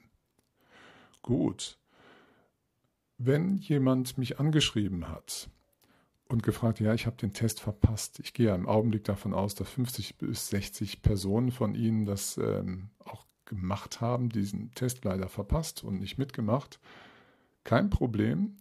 Gut. 1.23 1.79
Wenn 3.19 3.57
jemand 3.57 4.19
mich 4.19 4.39
angeschrieben 4.39 5.09
hat 5.09 5.49
und 6.29 6.43
gefragt, 6.43 6.81
ja, 6.81 6.93
ich 6.93 7.07
habe 7.07 7.17
den 7.17 7.33
Test 7.33 7.61
verpasst. 7.61 8.21
Ich 8.21 8.35
gehe 8.35 8.49
ja 8.49 8.55
im 8.55 8.69
Augenblick 8.69 9.05
davon 9.05 9.33
aus, 9.33 9.55
dass 9.55 9.71
50 9.71 10.19
bis 10.19 10.49
60 10.49 11.01
Personen 11.01 11.51
von 11.51 11.75
Ihnen 11.75 12.05
das 12.05 12.37
ähm, 12.37 12.91
auch 13.03 13.26
gemacht 13.47 14.01
haben, 14.01 14.29
diesen 14.29 14.73
Test 14.75 15.05
leider 15.05 15.29
verpasst 15.29 15.83
und 15.83 16.01
nicht 16.01 16.19
mitgemacht. 16.19 16.79
Kein 17.65 17.91
Problem. 17.91 18.57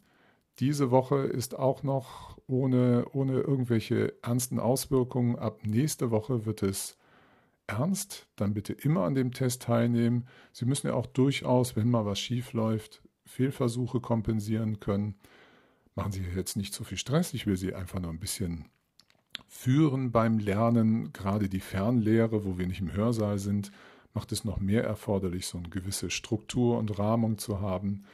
Diese 0.60 0.90
Woche 0.90 1.18
ist 1.18 1.58
auch 1.60 1.84
noch 1.84 2.38
ohne, 2.48 3.06
ohne 3.12 3.42
irgendwelche 3.42 4.14
ernsten 4.24 4.60
Auswirkungen. 4.60 5.38
Ab 5.38 5.60
nächste 5.66 6.12
Woche 6.12 6.46
wird 6.46 6.64
es 6.64 6.98
ernst. 7.68 8.28
Dann 8.36 8.54
bitte 8.54 8.74
immer 8.74 9.04
an 9.04 9.16
dem 9.16 9.34
Test 9.34 9.64
teilnehmen. 9.64 10.28
Sie 10.54 10.66
müssen 10.66 10.88
ja 10.88 10.94
auch 10.94 11.08
durchaus, 11.08 11.76
wenn 11.76 11.90
mal 11.90 12.06
was 12.06 12.20
schief 12.20 12.54
läuft, 12.54 13.02
Fehlversuche 13.26 14.00
kompensieren 14.00 14.80
können. 14.80 15.16
Machen 15.96 16.12
Sie 16.12 16.24
jetzt 16.36 16.56
nicht 16.56 16.74
zu 16.74 16.84
viel 16.84 16.98
Stress. 16.98 17.34
Ich 17.34 17.48
will 17.48 17.58
Sie 17.58 17.74
einfach 17.74 18.00
nur 18.00 18.12
ein 18.12 18.20
bisschen 18.20 18.66
führen 19.48 20.12
beim 20.12 20.40
Lernen. 20.40 21.12
Gerade 21.14 21.50
die 21.50 21.60
Fernlehre, 21.60 22.46
wo 22.46 22.58
wir 22.58 22.68
nicht 22.68 22.82
im 22.82 22.94
Hörsaal 22.94 23.40
sind, 23.40 23.72
macht 24.16 24.32
es 24.32 24.46
noch 24.46 24.60
mehr 24.60 24.84
erforderlich, 24.84 25.46
so 25.46 25.58
eine 25.58 25.70
gewisse 25.70 26.10
Struktur 26.10 26.78
und 26.80 26.98
Rahmung 26.98 27.38
zu 27.38 27.60
haben. 27.60 28.06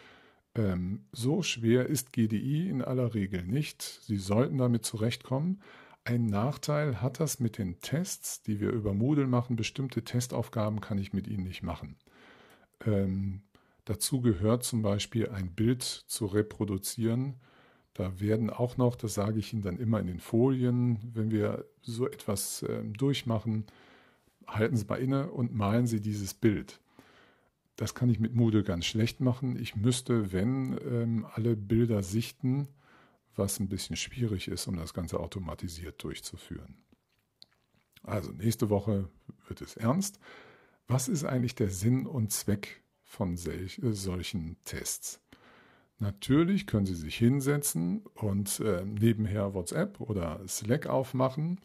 Ähm, 0.56 1.06
so 1.12 1.44
schwer 1.44 1.86
ist 1.86 2.12
GDI 2.12 2.70
in 2.70 2.82
aller 2.82 3.14
Regel 3.14 3.44
nicht. 3.44 3.82
Sie 3.82 4.18
sollten 4.18 4.58
damit 4.58 4.84
zurechtkommen. 4.84 5.62
Ein 6.04 6.26
Nachteil 6.26 7.02
hat 7.02 7.20
das 7.20 7.40
mit 7.40 7.60
den 7.60 7.80
Tests, 7.80 8.42
die 8.42 8.60
wir 8.60 8.72
über 8.72 8.94
Moodle 8.94 9.28
machen. 9.28 9.56
Bestimmte 9.56 10.04
Testaufgaben 10.04 10.82
kann 10.82 10.98
ich 10.98 11.14
mit 11.14 11.28
Ihnen 11.28 11.44
nicht 11.44 11.62
machen. 11.62 11.96
Ähm, 12.86 13.44
dazu 13.86 14.22
gehört 14.22 14.64
zum 14.64 14.82
Beispiel 14.82 15.30
ein 15.30 15.54
Bild 15.54 15.84
zu 15.84 16.26
reproduzieren. 16.26 17.36
Da 17.94 18.20
werden 18.20 18.50
auch 18.50 18.78
noch, 18.78 18.96
das 18.96 19.14
sage 19.14 19.38
ich 19.38 19.54
Ihnen 19.54 19.62
dann 19.62 19.78
immer 19.78 20.00
in 20.00 20.08
den 20.08 20.20
Folien, 20.20 20.98
wenn 21.14 21.30
wir 21.30 21.66
so 21.84 22.08
etwas 22.08 22.64
äh, 22.64 22.84
durchmachen, 22.84 23.66
halten 24.56 24.78
Sie 24.78 24.86
mal 24.86 25.00
inne 25.00 25.32
und 25.32 25.54
malen 25.54 25.88
Sie 25.88 26.02
dieses 26.02 26.34
Bild. 26.34 26.80
Das 27.76 27.96
kann 27.96 28.10
ich 28.10 28.20
mit 28.20 28.36
Moodle 28.36 28.64
ganz 28.64 28.86
schlecht 28.86 29.22
machen. 29.22 29.56
Ich 29.56 29.76
müsste, 29.76 30.32
wenn 30.32 30.78
ähm, 30.86 31.26
alle 31.34 31.56
Bilder 31.56 32.04
sichten, 32.04 32.68
was 33.36 33.60
ein 33.60 33.70
bisschen 33.70 33.96
schwierig 33.96 34.48
ist, 34.48 34.68
um 34.68 34.76
das 34.76 34.94
Ganze 34.94 35.20
automatisiert 35.20 36.04
durchzuführen. 36.04 36.84
Also 38.04 38.32
nächste 38.32 38.70
Woche 38.70 39.10
wird 39.48 39.62
es 39.62 39.78
ernst. 39.78 40.20
Was 40.88 41.08
ist 41.08 41.24
eigentlich 41.24 41.56
der 41.56 41.70
Sinn 41.70 42.06
und 42.06 42.32
Zweck 42.32 42.82
von 43.12 43.36
äh, 43.36 43.68
solchen 43.92 44.56
Tests. 44.64 45.20
Natürlich 46.00 46.66
können 46.66 46.86
Sie 46.86 46.96
sich 46.96 47.16
hinsetzen 47.18 48.04
und 48.16 48.60
äh, 48.62 48.84
nebenher 48.86 49.54
WhatsApp 49.54 50.00
oder 50.00 50.40
Slack 50.48 50.88
aufmachen 50.88 51.60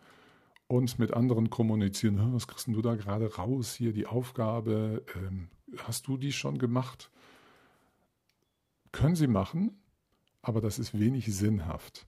und 0.68 0.98
mit 0.98 1.14
anderen 1.14 1.50
kommunizieren. 1.50 2.34
Was 2.34 2.48
kriegst 2.48 2.66
du 2.66 2.82
da 2.82 2.94
gerade 2.94 3.36
raus? 3.36 3.74
Hier 3.74 3.92
die 3.92 4.06
Aufgabe. 4.06 5.04
Ähm, 5.16 5.48
hast 5.84 6.06
du 6.06 6.16
die 6.16 6.32
schon 6.32 6.58
gemacht? 6.58 7.10
Können 8.92 9.16
Sie 9.16 9.26
machen, 9.26 9.78
aber 10.42 10.60
das 10.60 10.78
ist 10.78 10.98
wenig 10.98 11.26
sinnhaft. 11.34 12.06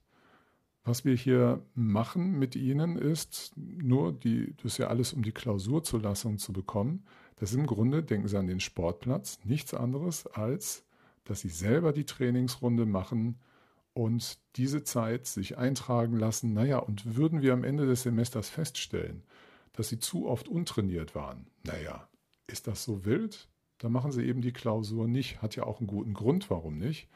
Was 0.83 1.05
wir 1.05 1.15
hier 1.15 1.63
machen 1.75 2.39
mit 2.39 2.55
Ihnen 2.55 2.97
ist 2.97 3.53
nur 3.55 4.11
die, 4.11 4.55
das 4.57 4.73
ist 4.73 4.77
ja 4.79 4.87
alles, 4.87 5.13
um 5.13 5.23
die 5.23 5.31
Klausurzulassung 5.31 6.37
zu 6.37 6.51
bekommen. 6.51 7.05
Das 7.35 7.51
ist 7.51 7.57
im 7.57 7.67
Grunde, 7.67 8.01
denken 8.01 8.27
Sie 8.27 8.37
an 8.37 8.47
den 8.47 8.59
Sportplatz, 8.59 9.39
nichts 9.43 9.73
anderes 9.73 10.25
als 10.25 10.83
dass 11.29 11.41
sie 11.41 11.49
selber 11.49 11.93
die 11.93 12.05
Trainingsrunde 12.05 12.87
machen 12.87 13.39
und 13.99 14.39
diese 14.55 14.85
Zeit 14.85 15.27
sich 15.27 15.57
eintragen 15.57 16.15
lassen. 16.15 16.53
Naja, 16.53 16.77
und 16.77 17.17
würden 17.17 17.41
wir 17.41 17.51
am 17.51 17.65
Ende 17.65 17.85
des 17.85 18.03
Semesters 18.03 18.47
feststellen, 18.47 19.23
dass 19.73 19.89
sie 19.89 19.99
zu 19.99 20.25
oft 20.25 20.47
untrainiert 20.47 21.15
waren, 21.15 21.47
naja, 21.65 22.07
ist 22.47 22.67
das 22.67 22.85
so 22.85 23.03
wild? 23.03 23.49
Dann 23.77 23.91
machen 23.91 24.13
sie 24.13 24.23
eben 24.23 24.41
die 24.41 24.53
Klausur 24.53 25.09
nicht. 25.09 25.41
Hat 25.41 25.57
ja 25.57 25.63
auch 25.63 25.79
einen 25.79 25.87
guten 25.87 26.13
Grund, 26.13 26.49
warum 26.49 26.77
nicht. 26.77 27.09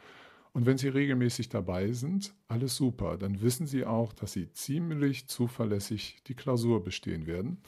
Und 0.51 0.65
wenn 0.65 0.77
Sie 0.77 0.89
regelmäßig 0.89 1.47
dabei 1.47 1.93
sind, 1.93 2.35
alles 2.49 2.75
super. 2.75 3.17
Dann 3.17 3.41
wissen 3.41 3.65
Sie 3.65 3.85
auch, 3.85 4.11
dass 4.11 4.33
Sie 4.33 4.51
ziemlich 4.51 5.27
zuverlässig 5.29 6.21
die 6.27 6.35
Klausur 6.35 6.83
bestehen 6.83 7.25
werden, 7.25 7.61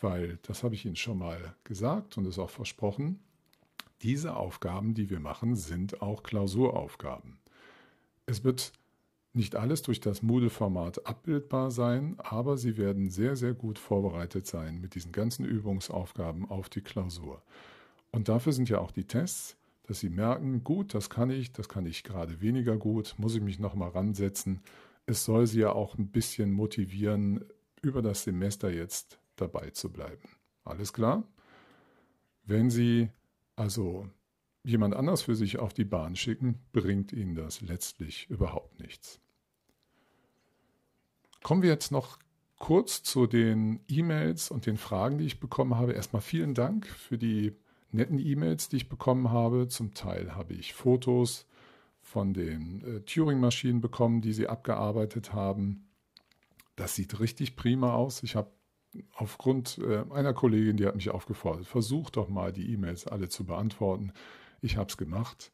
weil 0.00 0.38
das 0.42 0.64
habe 0.64 0.74
ich 0.74 0.86
Ihnen 0.86 0.96
schon 0.96 1.18
mal 1.18 1.54
gesagt 1.62 2.16
und 2.16 2.24
ist 2.24 2.38
auch 2.38 2.50
versprochen. 2.50 3.20
Diese 4.00 4.34
Aufgaben, 4.34 4.94
die 4.94 5.10
wir 5.10 5.20
machen, 5.20 5.56
sind 5.56 6.00
auch 6.00 6.22
Klausuraufgaben. 6.22 7.38
Es 8.26 8.44
wird 8.44 8.72
nicht 9.32 9.54
alles 9.54 9.82
durch 9.82 10.00
das 10.00 10.22
Moodle-Format 10.22 11.06
abbildbar 11.06 11.70
sein, 11.70 12.16
aber 12.18 12.56
Sie 12.56 12.76
werden 12.76 13.10
sehr, 13.10 13.36
sehr 13.36 13.54
gut 13.54 13.78
vorbereitet 13.78 14.46
sein 14.46 14.80
mit 14.80 14.94
diesen 14.94 15.12
ganzen 15.12 15.44
Übungsaufgaben 15.44 16.48
auf 16.50 16.68
die 16.68 16.80
Klausur. 16.80 17.42
Und 18.10 18.28
dafür 18.28 18.52
sind 18.52 18.68
ja 18.68 18.78
auch 18.78 18.90
die 18.90 19.04
Tests, 19.04 19.56
dass 19.84 20.00
Sie 20.00 20.08
merken, 20.08 20.64
gut, 20.64 20.94
das 20.94 21.10
kann 21.10 21.30
ich, 21.30 21.52
das 21.52 21.68
kann 21.68 21.86
ich 21.86 22.02
gerade 22.02 22.40
weniger 22.40 22.76
gut, 22.76 23.14
muss 23.18 23.34
ich 23.34 23.42
mich 23.42 23.58
nochmal 23.58 23.90
ransetzen. 23.90 24.62
Es 25.04 25.24
soll 25.24 25.46
Sie 25.46 25.60
ja 25.60 25.72
auch 25.72 25.96
ein 25.96 26.08
bisschen 26.08 26.50
motivieren, 26.50 27.44
über 27.82 28.02
das 28.02 28.24
Semester 28.24 28.70
jetzt 28.70 29.18
dabei 29.36 29.70
zu 29.70 29.92
bleiben. 29.92 30.28
Alles 30.64 30.92
klar? 30.92 31.24
Wenn 32.44 32.70
Sie 32.70 33.10
also 33.54 34.08
jemand 34.66 34.94
anders 34.94 35.22
für 35.22 35.36
sich 35.36 35.58
auf 35.58 35.72
die 35.72 35.84
Bahn 35.84 36.16
schicken, 36.16 36.58
bringt 36.72 37.12
Ihnen 37.12 37.36
das 37.36 37.60
letztlich 37.60 38.28
überhaupt 38.28 38.80
nichts. 38.80 39.20
Kommen 41.42 41.62
wir 41.62 41.70
jetzt 41.70 41.92
noch 41.92 42.18
kurz 42.58 43.04
zu 43.04 43.28
den 43.28 43.80
E-Mails 43.86 44.50
und 44.50 44.66
den 44.66 44.76
Fragen, 44.76 45.18
die 45.18 45.26
ich 45.26 45.38
bekommen 45.38 45.76
habe. 45.76 45.92
Erstmal 45.92 46.22
vielen 46.22 46.54
Dank 46.54 46.86
für 46.86 47.16
die 47.16 47.54
netten 47.92 48.18
E-Mails, 48.18 48.68
die 48.68 48.78
ich 48.78 48.88
bekommen 48.88 49.30
habe. 49.30 49.68
Zum 49.68 49.94
Teil 49.94 50.34
habe 50.34 50.54
ich 50.54 50.74
Fotos 50.74 51.46
von 52.00 52.34
den 52.34 52.82
äh, 52.82 53.00
Turing-Maschinen 53.02 53.80
bekommen, 53.80 54.20
die 54.20 54.32
sie 54.32 54.48
abgearbeitet 54.48 55.32
haben. 55.32 55.88
Das 56.74 56.96
sieht 56.96 57.20
richtig 57.20 57.54
prima 57.54 57.94
aus. 57.94 58.24
Ich 58.24 58.34
habe 58.34 58.50
aufgrund 59.14 59.78
äh, 59.78 60.04
einer 60.10 60.34
Kollegin, 60.34 60.76
die 60.76 60.86
hat 60.86 60.96
mich 60.96 61.10
aufgefordert, 61.10 61.66
versuch 61.66 62.10
doch 62.10 62.28
mal 62.28 62.52
die 62.52 62.72
E-Mails 62.72 63.06
alle 63.06 63.28
zu 63.28 63.44
beantworten. 63.44 64.12
Ich 64.66 64.76
habe 64.76 64.90
es 64.90 64.96
gemacht. 64.96 65.52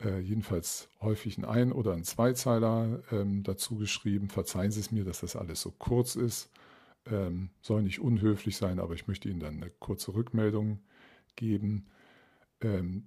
Äh, 0.00 0.18
jedenfalls 0.18 0.88
häufig 1.00 1.38
ein 1.38 1.44
Ein- 1.44 1.70
oder 1.70 1.92
ein 1.92 2.02
Zweizeiler 2.02 3.04
ähm, 3.12 3.44
dazu 3.44 3.76
geschrieben. 3.76 4.28
Verzeihen 4.28 4.72
Sie 4.72 4.80
es 4.80 4.90
mir, 4.90 5.04
dass 5.04 5.20
das 5.20 5.36
alles 5.36 5.60
so 5.60 5.70
kurz 5.70 6.16
ist. 6.16 6.50
Ähm, 7.06 7.50
soll 7.62 7.84
nicht 7.84 8.00
unhöflich 8.00 8.56
sein, 8.56 8.80
aber 8.80 8.94
ich 8.94 9.06
möchte 9.06 9.28
Ihnen 9.28 9.38
dann 9.38 9.62
eine 9.62 9.70
kurze 9.70 10.12
Rückmeldung 10.12 10.80
geben. 11.36 11.86
Ähm, 12.60 13.06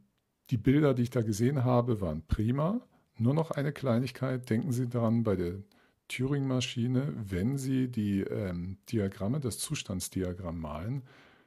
die 0.51 0.57
Bilder, 0.57 0.93
die 0.93 1.03
ich 1.03 1.09
da 1.09 1.21
gesehen 1.21 1.65
habe, 1.65 1.99
waren 1.99 2.25
prima. 2.27 2.79
Nur 3.17 3.33
noch 3.33 3.51
eine 3.51 3.73
Kleinigkeit. 3.73 4.49
Denken 4.49 4.71
Sie 4.71 4.87
daran, 4.87 5.23
bei 5.23 5.35
der 5.35 5.55
Turing-Maschine, 6.07 7.13
wenn 7.27 7.57
Sie 7.57 7.89
die 7.89 8.21
ähm, 8.21 8.77
Diagramme, 8.89 9.41
das 9.41 9.59
Zustandsdiagramm 9.59 10.61
malen, 10.61 11.03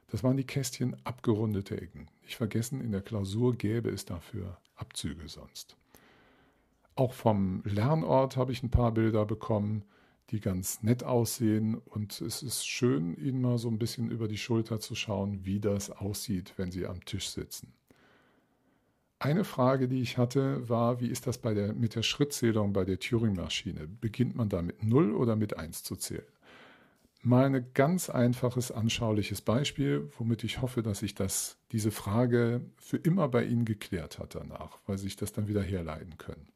das 0.07 0.23
waren 0.23 0.37
die 0.37 0.45
Kästchen 0.45 0.95
abgerundete 1.03 1.79
Ecken. 1.79 2.07
Nicht 2.23 2.35
vergessen, 2.35 2.81
in 2.81 2.91
der 2.91 3.01
Klausur 3.01 3.55
gäbe 3.55 3.89
es 3.89 4.05
dafür 4.05 4.57
Abzüge 4.75 5.27
sonst. 5.27 5.77
Auch 6.95 7.13
vom 7.13 7.61
Lernort 7.65 8.37
habe 8.37 8.51
ich 8.51 8.63
ein 8.63 8.71
paar 8.71 8.93
Bilder 8.93 9.25
bekommen, 9.25 9.83
die 10.29 10.39
ganz 10.39 10.81
nett 10.83 11.03
aussehen. 11.03 11.75
Und 11.75 12.21
es 12.21 12.41
ist 12.41 12.65
schön, 12.65 13.15
Ihnen 13.17 13.41
mal 13.41 13.57
so 13.57 13.67
ein 13.67 13.79
bisschen 13.79 14.09
über 14.09 14.27
die 14.27 14.37
Schulter 14.37 14.79
zu 14.79 14.95
schauen, 14.95 15.45
wie 15.45 15.59
das 15.59 15.89
aussieht, 15.91 16.53
wenn 16.57 16.71
Sie 16.71 16.85
am 16.85 17.03
Tisch 17.03 17.29
sitzen. 17.29 17.73
Eine 19.19 19.43
Frage, 19.43 19.87
die 19.87 20.01
ich 20.01 20.17
hatte, 20.17 20.67
war, 20.69 20.99
wie 20.99 21.07
ist 21.07 21.25
das 21.25 21.41
der, 21.41 21.73
mit 21.73 21.95
der 21.95 22.03
Schrittzählung 22.03 22.73
bei 22.73 22.85
der 22.85 22.99
Turing-Maschine? 22.99 23.87
Beginnt 23.87 24.35
man 24.35 24.49
da 24.49 24.61
mit 24.61 24.83
0 24.83 25.13
oder 25.13 25.35
mit 25.35 25.57
1 25.57 25.83
zu 25.83 25.95
zählen? 25.95 26.25
Mal 27.25 27.45
ein 27.45 27.73
ganz 27.73 28.11
einfaches, 28.11 28.71
anschauliches 28.71 29.41
Beispiel, 29.41 30.11
womit 30.19 30.43
ich 30.43 30.61
hoffe, 30.61 30.83
dass 30.83 30.99
sich 30.99 31.15
das, 31.15 31.57
diese 31.71 31.89
Frage 31.89 32.61
für 32.77 32.97
immer 32.97 33.27
bei 33.29 33.45
Ihnen 33.45 33.65
geklärt 33.65 34.19
hat 34.19 34.35
danach, 34.35 34.77
weil 34.85 34.99
Sie 34.99 35.05
sich 35.05 35.15
das 35.15 35.33
dann 35.33 35.47
wieder 35.47 35.63
herleiten 35.63 36.19
können. 36.19 36.47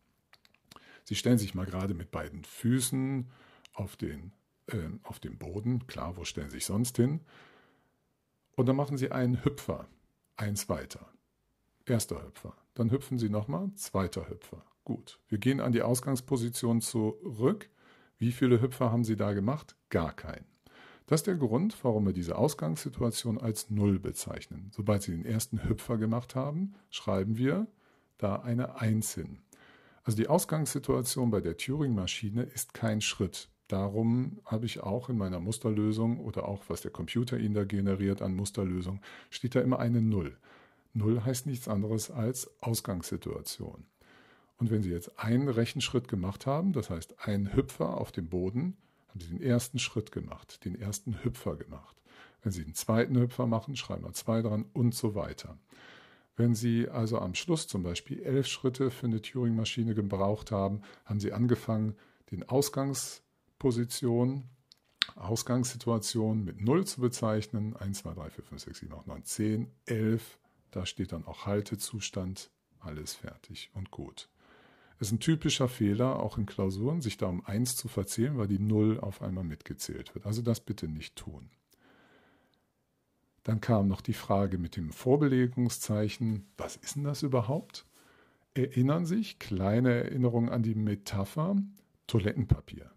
Sie 1.06 1.16
stellen 1.16 1.40
sich 1.40 1.56
mal 1.56 1.66
gerade 1.66 1.96
mit 1.96 2.12
beiden 2.12 2.44
Füßen 2.44 3.32
auf 3.74 3.98
den, 3.98 4.32
äh, 4.68 4.78
auf 5.02 5.20
den 5.20 5.40
Boden, 5.40 5.88
klar, 5.88 6.18
wo 6.18 6.24
stellen 6.24 6.52
Sie 6.52 6.58
sich 6.58 6.66
sonst 6.66 6.98
hin? 6.98 7.22
Und 8.56 8.68
dann 8.68 8.76
machen 8.76 8.96
Sie 8.96 9.12
einen 9.12 9.44
Hüpfer, 9.44 9.88
eins 10.36 10.70
weiter. 10.70 11.12
Erster 11.88 12.24
Hüpfer. 12.24 12.54
Dann 12.76 12.92
hüpfen 12.92 13.18
Sie 13.18 13.30
nochmal. 13.30 13.72
Zweiter 13.74 14.30
Hüpfer. 14.30 14.64
Gut. 14.84 15.18
Wir 15.30 15.40
gehen 15.40 15.62
an 15.62 15.72
die 15.72 15.82
Ausgangsposition 15.82 16.82
zurück. 16.82 17.72
Wie 18.20 18.32
viele 18.32 18.62
Hüpfer 18.62 18.92
haben 18.92 19.04
Sie 19.04 19.16
da 19.16 19.34
gemacht? 19.34 19.76
Gar 19.90 20.14
keinen. 20.14 20.46
Das 21.10 21.22
ist 21.22 21.26
der 21.28 21.38
Grund, 21.38 21.76
warum 21.84 22.06
wir 22.06 22.14
diese 22.14 22.38
Ausgangssituation 22.38 23.40
als 23.40 23.72
Null 23.72 23.98
bezeichnen. 23.98 24.70
Sobald 24.70 25.02
Sie 25.02 25.12
den 25.12 25.26
ersten 25.26 25.68
Hüpfer 25.68 25.98
gemacht 25.98 26.36
haben, 26.36 26.76
schreiben 26.92 27.36
wir 27.36 27.66
da 28.20 28.36
eine 28.36 28.80
Eins 28.80 29.16
hin. 29.16 29.40
Also 30.04 30.18
die 30.18 30.28
Ausgangssituation 30.28 31.32
bei 31.32 31.42
der 31.42 31.58
Turing-Maschine 31.58 32.44
ist 32.44 32.76
kein 32.76 33.02
Schritt. 33.02 33.50
Darum 33.68 34.40
habe 34.46 34.68
ich 34.68 34.82
auch 34.82 35.10
in 35.10 35.18
meiner 35.18 35.40
Musterlösung 35.40 36.20
oder 36.20 36.48
auch 36.48 36.66
was 36.68 36.82
der 36.82 36.92
Computer 36.92 37.40
Ihnen 37.40 37.56
da 37.56 37.64
generiert 37.64 38.22
an 38.22 38.36
Musterlösung, 38.36 39.02
steht 39.32 39.56
da 39.56 39.62
immer 39.62 39.80
eine 39.80 40.04
Null. 40.04 40.38
Null 40.94 41.24
heißt 41.26 41.48
nichts 41.48 41.68
anderes 41.68 42.12
als 42.12 42.52
Ausgangssituation. 42.62 43.84
Und 44.58 44.70
wenn 44.70 44.84
Sie 44.84 44.92
jetzt 44.92 45.18
einen 45.18 45.50
Rechenschritt 45.50 46.08
gemacht 46.08 46.46
haben, 46.46 46.72
das 46.72 46.92
heißt 46.92 47.28
einen 47.28 47.56
Hüpfer 47.56 47.98
auf 47.98 48.12
dem 48.12 48.30
Boden, 48.30 48.78
haben 49.10 49.20
Sie 49.20 49.30
den 49.30 49.42
ersten 49.42 49.80
Schritt 49.80 50.12
gemacht, 50.12 50.64
den 50.66 50.80
ersten 50.80 51.24
Hüpfer 51.24 51.56
gemacht. 51.56 51.96
Wenn 52.42 52.52
Sie 52.52 52.64
den 52.64 52.76
zweiten 52.76 53.20
Hüpfer 53.20 53.48
machen, 53.48 53.76
schreiben 53.76 54.06
wir 54.06 54.14
zwei 54.14 54.42
dran 54.42 54.66
und 54.74 54.96
so 54.96 55.16
weiter. 55.16 55.58
Wenn 56.38 56.56
Sie 56.56 56.88
also 56.88 57.20
am 57.20 57.36
Schluss 57.36 57.68
zum 57.68 57.84
Beispiel 57.84 58.22
elf 58.22 58.48
Schritte 58.48 58.92
für 58.92 59.08
eine 59.08 59.22
Turing-Maschine 59.22 59.94
gebraucht 59.94 60.52
haben, 60.52 60.82
haben 61.04 61.20
Sie 61.20 61.34
angefangen, 61.34 61.98
den 62.32 62.48
Ausgangsposition, 62.48 64.46
Ausgangssituation 65.16 66.46
mit 66.46 66.62
0 66.62 66.86
zu 66.86 67.02
bezeichnen. 67.02 67.76
1, 67.76 68.00
2, 68.00 68.14
3, 68.14 68.30
4, 68.30 68.44
5, 68.46 68.62
6, 68.62 68.80
7, 68.80 68.94
8, 68.94 69.08
9, 69.08 69.24
10, 69.26 69.72
11, 69.88 70.40
da 70.72 70.86
steht 70.86 71.12
dann 71.12 71.26
auch 71.26 71.46
Haltezustand, 71.46 72.52
alles 72.80 73.16
fertig 73.16 73.70
und 73.74 73.92
gut. 73.92 74.30
Es 75.00 75.08
ist 75.08 75.14
ein 75.14 75.20
typischer 75.20 75.70
Fehler, 75.70 76.20
auch 76.20 76.38
in 76.38 76.46
Klausuren, 76.46 77.02
sich 77.02 77.16
da 77.16 77.28
um 77.28 77.46
1 77.46 77.78
zu 77.78 77.88
verzählen, 77.88 78.38
weil 78.38 78.48
die 78.48 78.60
0 78.60 79.00
auf 79.00 79.22
einmal 79.22 79.46
mitgezählt 79.46 80.14
wird. 80.14 80.26
Also 80.26 80.42
das 80.42 80.60
bitte 80.60 80.90
nicht 80.90 81.16
tun. 81.16 81.50
Dann 83.44 83.62
kam 83.62 83.88
noch 83.88 84.02
die 84.02 84.14
Frage 84.14 84.58
mit 84.58 84.76
dem 84.76 84.92
Vorbelegungszeichen. 84.92 86.46
Was 86.58 86.76
ist 86.76 86.98
denn 86.98 87.06
das 87.06 87.24
überhaupt? 87.24 87.86
Erinnern 88.54 89.06
sich, 89.06 89.40
kleine 89.40 89.92
Erinnerung 89.92 90.50
an 90.50 90.64
die 90.64 90.76
Metapher, 90.76 91.56
Toilettenpapier. 92.08 92.92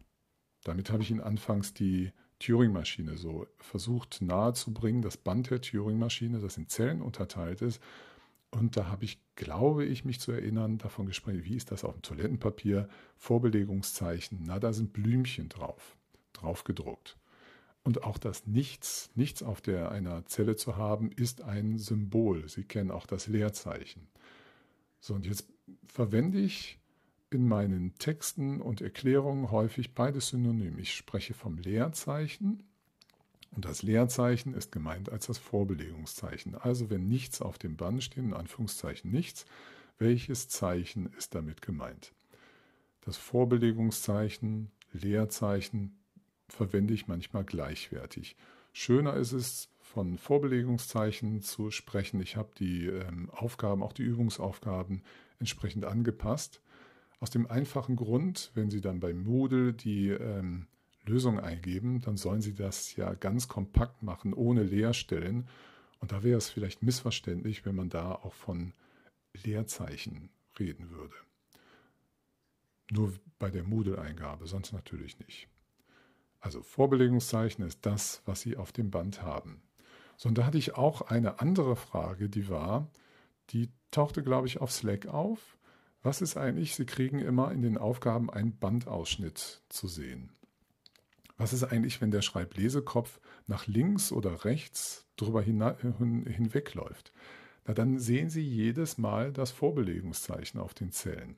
Damit 0.65 0.91
habe 0.91 1.05
ich 1.05 1.11
Ihnen 1.11 1.21
anfangs 1.21 1.73
die 1.73 2.11
Turing-Maschine 2.41 3.17
so 3.17 3.47
versucht 3.59 4.21
nahezubringen, 4.21 5.03
das 5.03 5.17
Band 5.17 5.51
der 5.51 5.61
Turing-Maschine, 5.61 6.41
das 6.41 6.57
in 6.57 6.69
Zellen 6.69 7.01
unterteilt 7.01 7.63
ist. 7.63 7.81
Und 8.53 8.77
da 8.77 8.87
habe 8.87 9.05
ich, 9.05 9.19
glaube 9.35 9.87
ich, 9.87 10.05
mich 10.05 10.21
zu 10.21 10.31
erinnern, 10.31 10.77
davon 10.77 11.07
gesprochen, 11.07 11.45
wie 11.45 11.57
ist 11.57 11.71
das 11.71 11.85
auf 11.85 11.95
dem 11.95 12.03
Toilettenpapier? 12.03 12.89
Vorbelegungszeichen, 13.17 14.41
na, 14.45 14.61
da 14.61 14.75
sind 14.75 14.93
Blümchen 14.93 15.49
drauf, 15.49 15.97
drauf 16.35 16.63
gedruckt. 16.63 17.17
Und 17.83 18.05
auch 18.05 18.19
das 18.19 18.47
Nichts, 18.47 19.11
nichts 19.15 19.43
auf 19.43 19.63
der 19.63 19.91
einer 19.91 20.27
Zelle 20.27 20.55
zu 20.55 20.77
haben, 20.77 21.11
ist 21.11 21.41
ein 21.41 21.79
Symbol. 21.79 22.49
Sie 22.49 22.65
kennen 22.65 22.91
auch 22.91 23.07
das 23.07 23.27
Leerzeichen. 23.27 24.07
So, 25.01 25.15
und 25.15 25.27
jetzt 25.27 25.49
verwende 25.87 26.39
ich 26.39 26.79
in 27.31 27.49
meinen 27.49 27.97
Texten 27.99 28.61
und 28.61 28.83
Erklärungen 28.83 29.51
häufig 29.51 29.95
beides 29.95 30.29
synonym. 30.29 30.79
Ich 30.79 30.95
spreche 30.95 31.33
vom 31.33 31.57
Leerzeichen 31.57 32.63
und 33.55 33.65
das 33.65 33.83
Leerzeichen 33.83 34.55
ist 34.55 34.73
gemeint 34.73 35.11
als 35.11 35.27
das 35.27 35.39
Vorbelegungszeichen. 35.39 36.55
Also 36.55 36.91
wenn 36.91 37.07
nichts 37.07 37.43
auf 37.43 37.59
dem 37.59 37.77
Band 37.77 38.03
steht, 38.03 38.25
in 38.25 38.35
Anführungszeichen 38.35 39.11
nichts, 39.11 39.45
welches 39.99 40.49
Zeichen 40.49 41.13
ist 41.19 41.35
damit 41.35 41.63
gemeint? 41.63 42.13
Das 43.03 43.17
Vorbelegungszeichen, 43.17 44.71
Leerzeichen 44.93 45.99
verwende 46.49 46.95
ich 46.95 47.09
manchmal 47.09 47.45
gleichwertig. 47.45 48.37
Schöner 48.73 49.15
ist 49.15 49.33
es, 49.33 49.69
von 49.81 50.17
Vorbelegungszeichen 50.17 51.43
zu 51.43 51.71
sprechen. 51.71 52.21
Ich 52.23 52.37
habe 52.37 52.49
die 52.59 52.87
ähm, 52.87 53.29
Aufgaben, 53.31 53.83
auch 53.83 53.93
die 53.93 54.05
Übungsaufgaben 54.05 55.03
entsprechend 55.39 55.85
angepasst. 55.85 56.63
Aus 57.21 57.29
dem 57.29 57.47
einfachen 57.47 57.97
Grund, 57.97 58.51
wenn 58.55 58.71
Sie 58.71 58.81
dann 58.81 59.01
bei 59.01 59.13
Moodle 59.13 59.75
die 59.75 60.09
ähm, 60.09 60.67
Lösung 61.05 61.41
eingeben, 61.41 62.01
dann 62.01 62.17
sollen 62.17 62.41
Sie 62.41 62.55
das 62.55 62.97
ja 62.97 63.15
ganz 63.15 63.49
kompakt 63.49 64.03
machen, 64.03 64.35
ohne 64.35 64.63
Leerstellen. 64.63 65.49
Und 65.99 66.13
da 66.13 66.23
wäre 66.23 66.39
es 66.39 66.51
vielleicht 66.51 66.83
missverständlich, 66.83 67.65
wenn 67.65 67.75
man 67.75 67.89
da 67.89 68.13
auch 68.13 68.35
von 68.35 68.73
Leerzeichen 69.45 70.31
reden 70.59 70.91
würde. 70.91 71.15
Nur 72.91 73.13
bei 73.39 73.51
der 73.51 73.65
Moodle-Eingabe, 73.65 74.47
sonst 74.47 74.73
natürlich 74.73 75.19
nicht. 75.19 75.49
Also 76.41 76.63
Vorbelegungszeichen 76.63 77.65
ist 77.65 77.87
das, 77.87 78.23
was 78.27 78.41
Sie 78.41 78.57
auf 78.57 78.73
dem 78.73 78.91
Band 78.91 79.23
haben. 79.23 79.63
So, 80.17 80.29
und 80.29 80.37
da 80.37 80.45
hatte 80.45 80.59
ich 80.59 80.75
auch 80.75 81.03
eine 81.03 81.41
andere 81.41 81.77
Frage, 81.77 82.29
die 82.29 82.49
war, 82.49 82.91
die 83.51 83.71
tauchte, 83.91 84.23
glaube 84.23 84.47
ich, 84.47 84.61
auf 84.61 84.71
Slack 84.71 85.07
auf. 85.07 85.57
Was 86.03 86.21
ist 86.21 86.37
eigentlich, 86.37 86.75
Sie 86.75 86.85
kriegen 86.85 87.21
immer 87.21 87.53
in 87.53 87.63
den 87.63 87.79
Aufgaben 87.79 88.29
einen 88.29 88.59
Bandausschnitt 88.59 89.63
zu 89.69 89.87
sehen. 89.87 90.33
Was 91.43 91.53
ist 91.53 91.65
eigentlich, 91.65 92.01
wenn 92.01 92.13
der 92.13 92.23
Schreiblesekopf 92.23 93.19
nach 93.49 93.67
links 93.67 94.13
oder 94.13 94.45
rechts 94.45 95.09
drüber 95.17 95.43
hinwegläuft? 95.43 97.13
Na, 97.67 97.75
dann 97.75 97.99
sehen 97.99 98.31
Sie 98.31 98.43
jedes 98.43 98.97
Mal 98.97 99.33
das 99.33 99.51
Vorbelegungszeichen 99.51 100.61
auf 100.61 100.73
den 100.73 100.93
Zellen. 100.93 101.35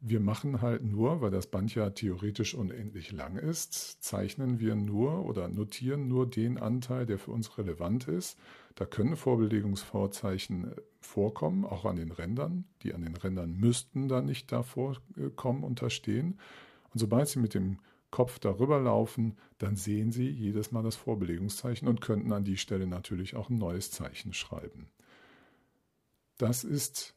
Wir 0.00 0.20
machen 0.20 0.62
halt 0.62 0.84
nur, 0.84 1.20
weil 1.20 1.30
das 1.30 1.48
Band 1.48 1.74
ja 1.74 1.90
theoretisch 1.90 2.54
unendlich 2.54 3.12
lang 3.12 3.36
ist, 3.36 4.02
zeichnen 4.02 4.58
wir 4.58 4.74
nur 4.74 5.26
oder 5.26 5.48
notieren 5.48 6.08
nur 6.08 6.26
den 6.26 6.56
Anteil, 6.56 7.04
der 7.04 7.18
für 7.18 7.32
uns 7.32 7.58
relevant 7.58 8.08
ist. 8.08 8.38
Da 8.74 8.86
können 8.86 9.16
Vorbelegungsvorzeichen 9.16 10.72
äh, 10.72 10.76
vorkommen, 11.02 11.66
auch 11.66 11.84
an 11.84 11.96
den 11.96 12.10
Rändern. 12.10 12.64
Die 12.84 12.94
an 12.94 13.02
den 13.02 13.16
Rändern 13.16 13.52
müssten 13.52 14.08
dann 14.08 14.24
nicht 14.24 14.50
davor 14.50 14.96
kommen 15.36 15.62
und 15.62 15.78
da. 15.78 16.38
Und 16.94 17.00
sobald 17.00 17.28
Sie 17.28 17.38
mit 17.38 17.52
dem 17.52 17.80
Kopf 18.10 18.38
darüber 18.38 18.80
laufen, 18.80 19.36
dann 19.58 19.76
sehen 19.76 20.12
Sie 20.12 20.28
jedes 20.28 20.72
Mal 20.72 20.82
das 20.82 20.96
Vorbelegungszeichen 20.96 21.88
und 21.88 22.00
könnten 22.00 22.32
an 22.32 22.44
die 22.44 22.56
Stelle 22.56 22.86
natürlich 22.86 23.36
auch 23.36 23.50
ein 23.50 23.58
neues 23.58 23.90
Zeichen 23.90 24.32
schreiben. 24.32 24.88
Das 26.38 26.64
ist 26.64 27.14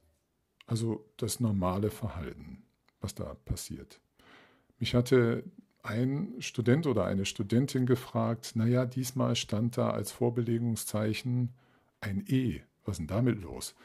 also 0.65 1.05
das 1.17 1.39
normale 1.39 1.89
Verhalten, 1.89 2.63
was 3.01 3.15
da 3.15 3.33
passiert. 3.45 3.99
Mich 4.79 4.95
hatte 4.95 5.43
ein 5.81 6.35
Student 6.39 6.87
oder 6.87 7.05
eine 7.05 7.25
Studentin 7.25 7.85
gefragt, 7.85 8.55
naja, 8.55 8.85
diesmal 8.85 9.35
stand 9.35 9.77
da 9.77 9.91
als 9.91 10.11
Vorbelegungszeichen 10.11 11.53
ein 11.99 12.23
E. 12.27 12.61
Was 12.85 12.93
ist 12.93 12.99
denn 12.99 13.07
damit 13.07 13.41
los? 13.41 13.75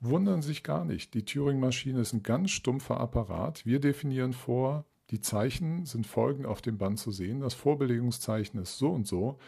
Wundern 0.00 0.42
sich 0.42 0.62
gar 0.62 0.84
nicht. 0.84 1.14
Die 1.14 1.24
Turing-Maschine 1.24 2.00
ist 2.00 2.12
ein 2.12 2.22
ganz 2.22 2.50
stumpfer 2.50 2.98
Apparat. 2.98 3.64
Wir 3.64 3.80
definieren 3.80 4.32
vor, 4.32 4.84
die 5.12 5.20
Zeichen 5.20 5.84
sind 5.84 6.06
folgend 6.06 6.46
auf 6.46 6.62
dem 6.62 6.78
Band 6.78 6.98
zu 6.98 7.10
sehen. 7.10 7.40
Das 7.40 7.52
Vorbelegungszeichen 7.52 8.58
ist 8.60 8.78
so 8.78 8.90
und 8.90 9.06
so. 9.06 9.38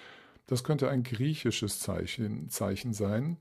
Das 0.47 0.63
könnte 0.63 0.91
ein 0.91 1.03
griechisches 1.03 1.81
Zeichen, 1.81 2.51
Zeichen 2.51 2.93
sein, 2.93 3.39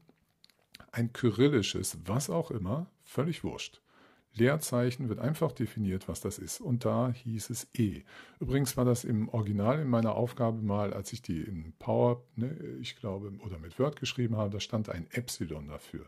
ein 0.94 1.12
kyrillisches, 1.12 1.98
was 2.06 2.30
auch 2.30 2.50
immer, 2.50 2.88
völlig 3.04 3.44
wurscht. 3.44 3.82
Leerzeichen 4.36 5.10
wird 5.10 5.20
einfach 5.20 5.52
definiert, 5.52 6.08
was 6.08 6.22
das 6.22 6.40
ist. 6.40 6.62
Und 6.62 6.86
da 6.86 7.12
hieß 7.12 7.50
es 7.50 7.68
E. 7.74 8.04
Übrigens 8.40 8.78
war 8.78 8.86
das 8.86 9.04
im 9.04 9.28
Original 9.30 9.80
in 9.80 9.90
meiner 9.90 10.16
Aufgabe 10.16 10.62
mal, 10.62 10.94
als 10.94 11.12
ich 11.12 11.22
die 11.22 11.42
in 11.42 11.74
Power, 11.78 12.24
ne, 12.36 12.58
ich 12.80 12.96
glaube, 12.96 13.34
oder 13.40 13.60
mit 13.60 13.78
Word 13.78 14.00
geschrieben 14.00 14.38
habe, 14.38 14.50
da 14.50 14.62
stand 14.62 14.90
ein 14.90 15.08
Epsilon 15.12 15.68
dafür. 15.68 16.06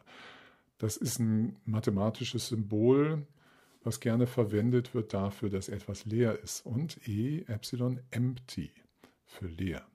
Das 0.77 0.95
ist 0.97 1.19
ein 1.19 1.57
mathematisches 1.65 2.47
Symbol, 2.47 3.27
was 3.85 3.99
gerne 3.99 4.27
verwendet 4.27 4.95
wird 4.95 5.13
dafür, 5.13 5.49
dass 5.49 5.69
etwas 5.69 6.05
leer 6.05 6.39
ist. 6.41 6.65
Und 6.65 7.07
E, 7.07 7.43
Epsilon, 7.47 8.01
empty, 8.11 8.71
für 9.25 9.47
leer. 9.47 9.85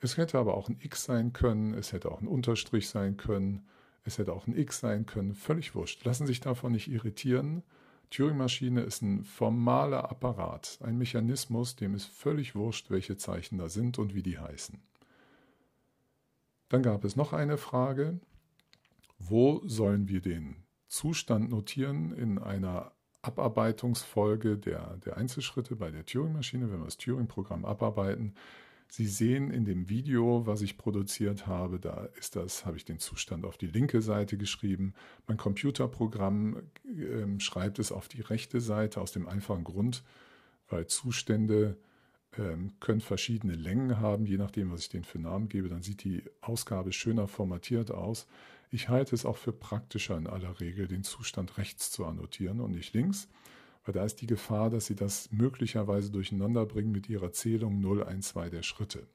Es 0.00 0.16
hätte 0.16 0.38
aber 0.38 0.54
auch 0.54 0.68
ein 0.68 0.78
X 0.80 1.04
sein 1.04 1.32
können, 1.32 1.74
es 1.74 1.92
hätte 1.92 2.10
auch 2.10 2.20
ein 2.20 2.28
Unterstrich 2.28 2.88
sein 2.88 3.16
können, 3.16 3.66
es 4.04 4.18
hätte 4.18 4.32
auch 4.32 4.46
ein 4.46 4.56
X 4.56 4.80
sein 4.80 5.06
können, 5.06 5.34
völlig 5.34 5.74
wurscht. 5.74 6.04
Lassen 6.04 6.26
sich 6.26 6.40
davon 6.40 6.72
nicht 6.72 6.88
irritieren. 6.88 7.62
Turing-Maschine 8.10 8.82
ist 8.82 9.02
ein 9.02 9.24
formaler 9.24 10.10
Apparat, 10.10 10.78
ein 10.82 10.98
Mechanismus, 10.98 11.76
dem 11.76 11.94
ist 11.94 12.06
völlig 12.06 12.54
wurscht, 12.54 12.90
welche 12.90 13.16
Zeichen 13.16 13.58
da 13.58 13.68
sind 13.68 13.98
und 13.98 14.14
wie 14.14 14.22
die 14.22 14.38
heißen. 14.38 14.82
Dann 16.68 16.82
gab 16.82 17.04
es 17.04 17.16
noch 17.16 17.32
eine 17.32 17.56
Frage, 17.56 18.20
wo 19.18 19.60
sollen 19.66 20.08
wir 20.08 20.20
den 20.20 20.64
Zustand 20.90 21.50
notieren 21.50 22.12
in 22.12 22.38
einer 22.38 22.90
Abarbeitungsfolge 23.22 24.58
der, 24.58 24.96
der 24.96 25.16
Einzelschritte 25.16 25.76
bei 25.76 25.90
der 25.90 26.04
Turing-Maschine, 26.04 26.70
wenn 26.70 26.80
wir 26.80 26.86
das 26.86 26.98
Turing-Programm 26.98 27.64
abarbeiten. 27.64 28.34
Sie 28.88 29.06
sehen 29.06 29.52
in 29.52 29.64
dem 29.64 29.88
Video, 29.88 30.46
was 30.46 30.62
ich 30.62 30.78
produziert 30.78 31.46
habe, 31.46 31.78
da 31.78 32.08
ist 32.18 32.34
das, 32.34 32.66
habe 32.66 32.76
ich 32.76 32.84
den 32.84 32.98
Zustand 32.98 33.44
auf 33.44 33.56
die 33.56 33.68
linke 33.68 34.02
Seite 34.02 34.36
geschrieben. 34.36 34.94
Mein 35.28 35.36
Computerprogramm 35.36 36.56
äh, 36.84 37.38
schreibt 37.38 37.78
es 37.78 37.92
auf 37.92 38.08
die 38.08 38.22
rechte 38.22 38.60
Seite 38.60 39.00
aus 39.00 39.12
dem 39.12 39.28
einfachen 39.28 39.62
Grund, 39.62 40.02
weil 40.68 40.88
Zustände 40.88 41.76
äh, 42.32 42.56
können 42.80 43.00
verschiedene 43.00 43.54
Längen 43.54 44.00
haben, 44.00 44.26
je 44.26 44.38
nachdem, 44.38 44.72
was 44.72 44.80
ich 44.80 44.88
denen 44.88 45.04
für 45.04 45.20
Namen 45.20 45.48
gebe. 45.48 45.68
Dann 45.68 45.82
sieht 45.82 46.02
die 46.02 46.24
Ausgabe 46.40 46.92
schöner 46.92 47.28
formatiert 47.28 47.92
aus. 47.92 48.26
Ich 48.72 48.88
halte 48.88 49.16
es 49.16 49.26
auch 49.26 49.36
für 49.36 49.52
praktischer 49.52 50.16
in 50.16 50.28
aller 50.28 50.60
Regel, 50.60 50.86
den 50.86 51.02
Zustand 51.02 51.58
rechts 51.58 51.90
zu 51.90 52.06
annotieren 52.06 52.60
und 52.60 52.70
nicht 52.70 52.94
links, 52.94 53.28
weil 53.84 53.94
da 53.94 54.04
ist 54.04 54.20
die 54.20 54.28
Gefahr, 54.28 54.70
dass 54.70 54.86
Sie 54.86 54.94
das 54.94 55.32
möglicherweise 55.32 56.12
durcheinander 56.12 56.64
bringen 56.66 56.92
mit 56.92 57.08
Ihrer 57.08 57.32
Zählung 57.32 57.80
0, 57.80 58.04
1, 58.04 58.28
2 58.28 58.48
der 58.50 58.62
Schritte. 58.62 59.08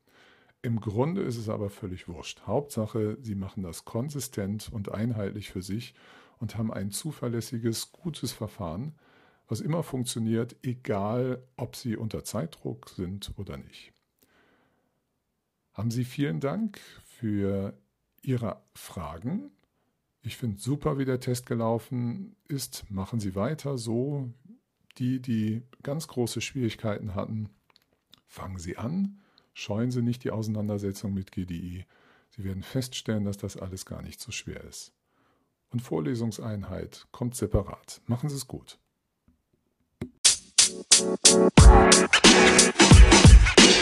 Im 0.61 0.81
Grunde 0.81 1.21
ist 1.21 1.37
es 1.37 1.47
aber 1.47 1.69
völlig 1.69 2.09
wurscht. 2.09 2.41
Hauptsache, 2.45 3.17
Sie 3.21 3.35
machen 3.35 3.63
das 3.63 3.85
konsistent 3.85 4.69
und 4.73 4.91
einheitlich 4.91 5.51
für 5.51 5.61
sich 5.61 5.93
und 6.39 6.57
haben 6.57 6.73
ein 6.73 6.91
zuverlässiges, 6.91 7.93
gutes 7.93 8.33
Verfahren, 8.33 8.95
was 9.47 9.61
immer 9.61 9.83
funktioniert, 9.83 10.57
egal 10.63 11.47
ob 11.55 11.77
Sie 11.77 11.95
unter 11.95 12.25
Zeitdruck 12.25 12.89
sind 12.89 13.31
oder 13.37 13.55
nicht. 13.55 13.93
Haben 15.71 15.91
Sie 15.91 16.03
vielen 16.03 16.39
Dank 16.41 16.79
für 17.03 17.77
Ihre 18.27 18.61
Fragen. 18.73 19.51
Ich 20.21 20.37
finde 20.37 20.59
super, 20.59 20.97
wie 20.97 21.05
der 21.05 21.19
Test 21.19 21.45
gelaufen 21.45 22.35
ist. 22.47 22.89
Machen 22.89 23.19
Sie 23.19 23.35
weiter 23.35 23.77
so. 23.77 24.33
Die, 24.97 25.21
die 25.21 25.61
ganz 25.83 26.07
große 26.07 26.41
Schwierigkeiten 26.41 27.15
hatten, 27.15 27.49
fangen 28.25 28.57
Sie 28.57 28.77
an. 28.77 29.21
Scheuen 29.53 29.91
Sie 29.91 30.01
nicht 30.01 30.23
die 30.23 30.31
Auseinandersetzung 30.31 31.13
mit 31.13 31.31
GDI. 31.31 31.85
Sie 32.29 32.43
werden 32.43 32.63
feststellen, 32.63 33.25
dass 33.25 33.37
das 33.37 33.57
alles 33.57 33.85
gar 33.85 34.01
nicht 34.01 34.19
so 34.19 34.31
schwer 34.31 34.63
ist. 34.63 34.91
Und 35.69 35.81
Vorlesungseinheit 35.81 37.07
kommt 37.11 37.35
separat. 37.35 38.01
Machen 38.05 38.29
Sie 38.29 38.35
es 38.35 38.47
gut. 38.47 38.79